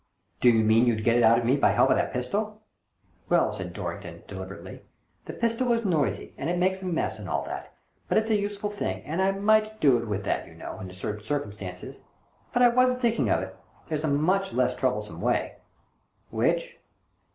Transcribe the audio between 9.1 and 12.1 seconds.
I might do it with that, you know, in certain circumstances.